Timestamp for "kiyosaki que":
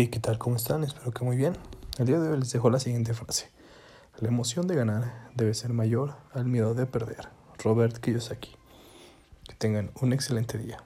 7.98-9.56